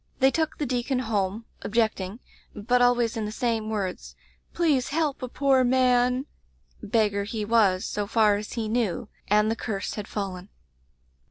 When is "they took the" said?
0.17-0.65